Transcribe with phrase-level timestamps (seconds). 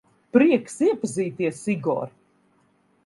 [0.37, 2.11] Prieks iepazīties, Igor.